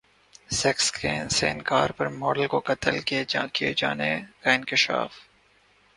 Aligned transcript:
sex 0.49 0.91
سے 1.29 1.49
انکار 1.49 1.89
پر 1.89 2.07
ماڈل 2.13 2.47
کا 2.47 2.59
قتل 2.65 2.99
کیے 3.01 3.73
جانے 3.73 4.11
کا 4.41 4.51
انکشاف 4.51 5.19